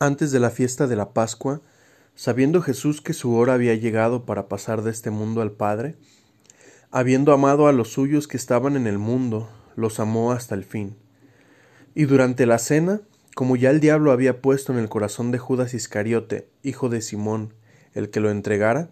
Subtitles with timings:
[0.00, 1.60] Antes de la fiesta de la Pascua,
[2.14, 5.96] sabiendo Jesús que su hora había llegado para pasar de este mundo al Padre,
[6.92, 10.96] habiendo amado a los suyos que estaban en el mundo, los amó hasta el fin.
[11.96, 13.00] Y durante la cena,
[13.34, 17.54] como ya el diablo había puesto en el corazón de Judas Iscariote, hijo de Simón,
[17.92, 18.90] el que lo entregara,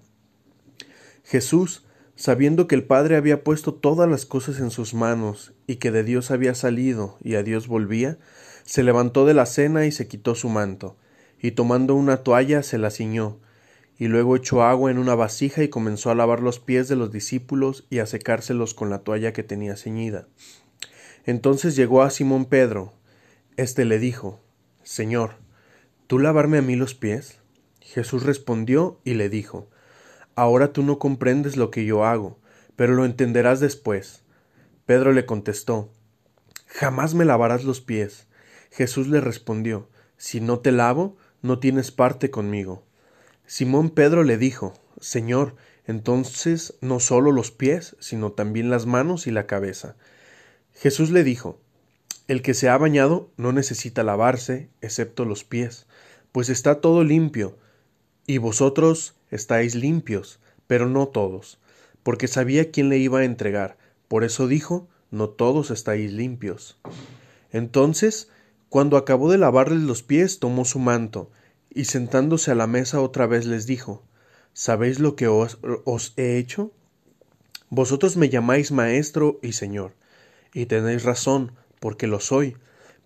[1.22, 1.86] Jesús,
[2.16, 6.02] sabiendo que el Padre había puesto todas las cosas en sus manos y que de
[6.02, 8.18] Dios había salido y a Dios volvía,
[8.66, 10.96] se levantó de la cena y se quitó su manto,
[11.40, 13.38] y tomando una toalla se la ciñó,
[13.98, 17.10] y luego echó agua en una vasija y comenzó a lavar los pies de los
[17.10, 20.28] discípulos y a secárselos con la toalla que tenía ceñida.
[21.24, 22.92] Entonces llegó a Simón Pedro.
[23.56, 24.40] Este le dijo,
[24.82, 25.36] Señor,
[26.06, 27.40] ¿tú lavarme a mí los pies?
[27.80, 29.68] Jesús respondió y le dijo,
[30.34, 32.38] Ahora tú no comprendes lo que yo hago,
[32.76, 34.22] pero lo entenderás después.
[34.84, 35.90] Pedro le contestó,
[36.66, 38.26] Jamás me lavarás los pies.
[38.70, 42.82] Jesús le respondió, Si no te lavo, no tienes parte conmigo.
[43.46, 45.54] Simón Pedro le dijo, Señor,
[45.86, 49.96] entonces no solo los pies, sino también las manos y la cabeza.
[50.74, 51.60] Jesús le dijo,
[52.26, 55.86] El que se ha bañado no necesita lavarse, excepto los pies,
[56.32, 57.56] pues está todo limpio,
[58.26, 61.60] y vosotros estáis limpios, pero no todos,
[62.02, 66.78] porque sabía quién le iba a entregar, por eso dijo, No todos estáis limpios.
[67.52, 68.28] Entonces
[68.76, 71.30] cuando acabó de lavarles los pies, tomó su manto,
[71.70, 74.02] y sentándose a la mesa otra vez les dijo,
[74.52, 75.56] ¿Sabéis lo que os,
[76.18, 76.72] he hecho?
[77.70, 79.94] Vosotros me llamáis maestro y señor,
[80.52, 82.58] y tenéis razón, porque lo soy,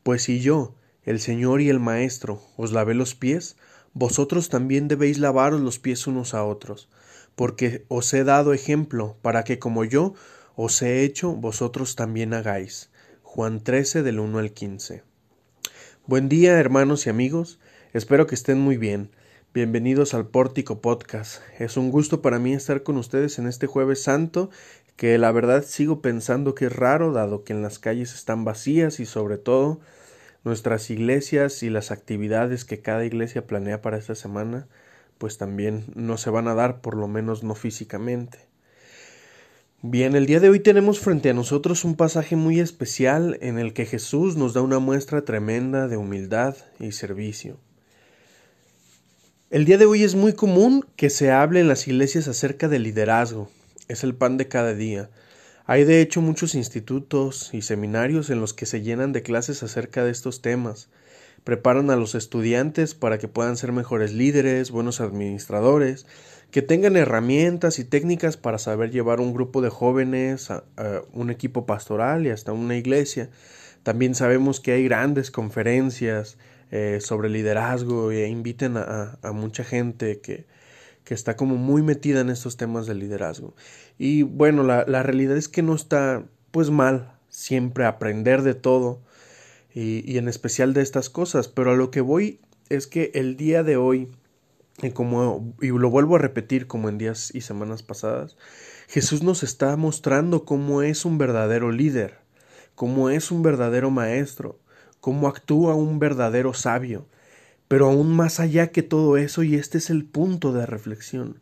[0.03, 3.55] pues si yo, el señor y el maestro, os lavé los pies,
[3.95, 6.89] vosotros también debéis lavaros los pies unos a otros,
[7.37, 10.15] porque os he dado ejemplo, para que como yo
[10.57, 12.91] os he hecho, vosotros también hagáis.
[13.23, 15.10] Juan 13 del 1 al 15.
[16.11, 17.61] Buen día hermanos y amigos,
[17.93, 19.13] espero que estén muy bien.
[19.55, 21.41] Bienvenidos al Pórtico Podcast.
[21.61, 24.51] Es un gusto para mí estar con ustedes en este jueves santo,
[24.97, 28.99] que la verdad sigo pensando que es raro, dado que en las calles están vacías
[28.99, 29.79] y sobre todo
[30.43, 34.67] nuestras iglesias y las actividades que cada iglesia planea para esta semana,
[35.17, 38.50] pues también no se van a dar, por lo menos no físicamente.
[39.83, 43.73] Bien, el día de hoy tenemos frente a nosotros un pasaje muy especial en el
[43.73, 47.57] que Jesús nos da una muestra tremenda de humildad y servicio.
[49.49, 52.83] El día de hoy es muy común que se hable en las iglesias acerca del
[52.83, 53.51] liderazgo,
[53.89, 55.09] es el pan de cada día.
[55.65, 60.05] Hay de hecho muchos institutos y seminarios en los que se llenan de clases acerca
[60.05, 60.91] de estos temas.
[61.45, 66.07] Preparan a los estudiantes para que puedan ser mejores líderes, buenos administradores,
[66.51, 70.65] que tengan herramientas y técnicas para saber llevar un grupo de jóvenes, a,
[71.13, 73.31] un equipo pastoral y hasta una iglesia.
[73.83, 76.37] También sabemos que hay grandes conferencias
[76.71, 80.47] eh, sobre liderazgo e inviten a, mucha gente que,
[81.05, 83.55] que, está como muy metida en estos temas de liderazgo.
[83.99, 89.01] Y bueno, la, la realidad es que no está pues mal siempre aprender de todo
[89.75, 93.37] y, y en especial de estas cosas, pero a lo que voy es que el
[93.37, 94.09] día de hoy
[94.83, 98.37] y como y lo vuelvo a repetir como en días y semanas pasadas,
[98.89, 102.19] Jesús nos está mostrando cómo es un verdadero líder,
[102.75, 104.59] cómo es un verdadero maestro,
[105.01, 107.07] cómo actúa un verdadero sabio.
[107.69, 111.41] Pero aún más allá que todo eso, y este es el punto de reflexión,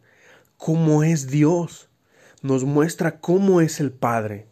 [0.58, 1.88] cómo es Dios,
[2.42, 4.46] nos muestra cómo es el Padre.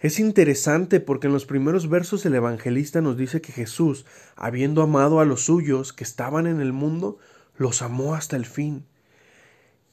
[0.00, 5.20] Es interesante porque en los primeros versos el evangelista nos dice que Jesús, habiendo amado
[5.20, 7.18] a los suyos que estaban en el mundo,
[7.56, 8.86] los amó hasta el fin.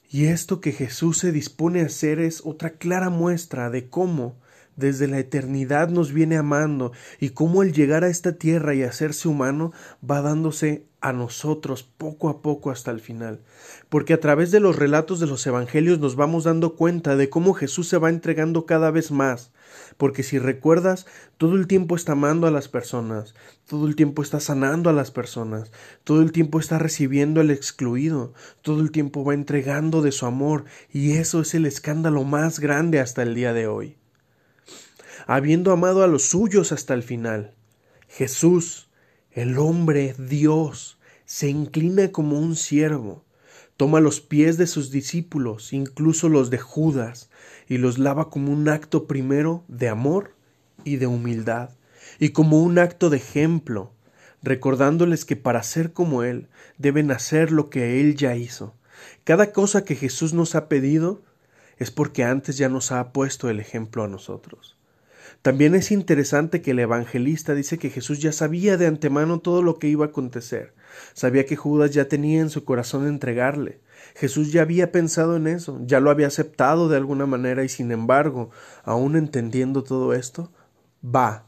[0.09, 4.37] Y esto que Jesús se dispone a hacer es otra clara muestra de cómo
[4.77, 9.27] desde la eternidad nos viene amando y cómo el llegar a esta tierra y hacerse
[9.27, 9.73] humano
[10.09, 13.41] va dándose a nosotros poco a poco hasta el final.
[13.89, 17.53] Porque a través de los relatos de los evangelios nos vamos dando cuenta de cómo
[17.53, 19.51] Jesús se va entregando cada vez más.
[19.97, 21.05] Porque si recuerdas,
[21.37, 23.35] todo el tiempo está amando a las personas,
[23.67, 25.71] todo el tiempo está sanando a las personas,
[26.03, 30.65] todo el tiempo está recibiendo al excluido, todo el tiempo va entregando de su amor,
[30.91, 33.97] y eso es el escándalo más grande hasta el día de hoy
[35.27, 37.53] habiendo amado a los suyos hasta el final.
[38.07, 38.89] Jesús,
[39.31, 43.25] el hombre Dios, se inclina como un siervo,
[43.75, 47.29] toma los pies de sus discípulos, incluso los de Judas,
[47.67, 50.33] y los lava como un acto primero de amor
[50.85, 51.71] y de humildad,
[52.19, 53.91] y como un acto de ejemplo,
[54.41, 56.47] recordándoles que para ser como Él
[56.77, 58.75] deben hacer lo que Él ya hizo.
[59.25, 61.21] Cada cosa que Jesús nos ha pedido
[61.77, 64.77] es porque antes ya nos ha puesto el ejemplo a nosotros.
[65.41, 69.79] También es interesante que el evangelista dice que Jesús ya sabía de antemano todo lo
[69.79, 70.73] que iba a acontecer.
[71.13, 73.81] Sabía que Judas ya tenía en su corazón entregarle.
[74.15, 77.91] Jesús ya había pensado en eso, ya lo había aceptado de alguna manera y sin
[77.91, 78.49] embargo,
[78.83, 80.51] aún entendiendo todo esto,
[81.03, 81.45] va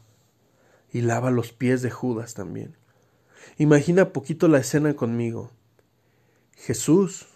[0.92, 2.76] y lava los pies de Judas también.
[3.58, 5.50] Imagina poquito la escena conmigo.
[6.56, 7.26] Jesús,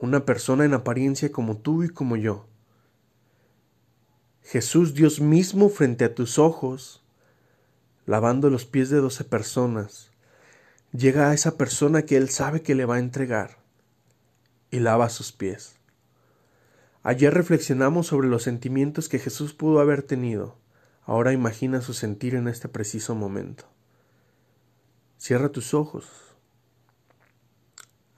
[0.00, 2.46] una persona en apariencia como tú y como yo,
[4.42, 7.02] Jesús Dios mismo frente a tus ojos,
[8.06, 10.10] lavando los pies de doce personas,
[10.92, 13.58] llega a esa persona que Él sabe que le va a entregar
[14.70, 15.76] y lava sus pies.
[17.02, 20.56] Ayer reflexionamos sobre los sentimientos que Jesús pudo haber tenido.
[21.04, 23.64] Ahora imagina su sentir en este preciso momento.
[25.16, 26.08] Cierra tus ojos.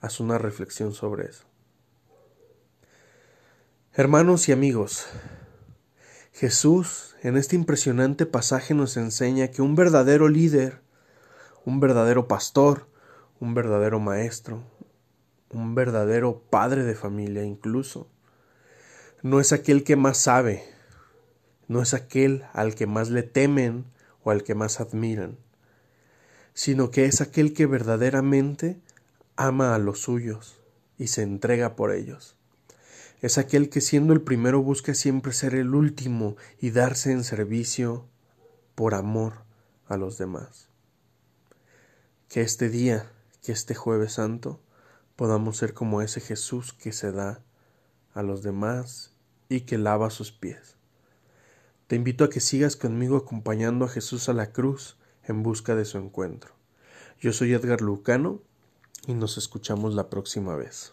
[0.01, 1.45] Haz una reflexión sobre eso.
[3.93, 5.05] Hermanos y amigos,
[6.33, 10.81] Jesús en este impresionante pasaje nos enseña que un verdadero líder,
[11.63, 12.87] un verdadero pastor,
[13.39, 14.63] un verdadero maestro,
[15.51, 18.07] un verdadero padre de familia incluso,
[19.21, 20.63] no es aquel que más sabe,
[21.67, 23.85] no es aquel al que más le temen
[24.23, 25.37] o al que más admiran,
[26.55, 28.81] sino que es aquel que verdaderamente
[29.35, 30.59] ama a los suyos
[30.97, 32.37] y se entrega por ellos
[33.23, 38.05] es aquel que siendo el primero busca siempre ser el último y darse en servicio
[38.75, 39.45] por amor
[39.87, 40.67] a los demás.
[42.27, 43.09] Que este día,
[43.41, 44.59] que este jueves santo,
[45.15, 47.41] podamos ser como ese Jesús que se da
[48.13, 49.13] a los demás
[49.47, 50.75] y que lava sus pies.
[51.87, 55.85] Te invito a que sigas conmigo acompañando a Jesús a la cruz en busca de
[55.85, 56.51] su encuentro.
[57.21, 58.41] Yo soy Edgar Lucano
[59.07, 60.91] y nos escuchamos la próxima vez.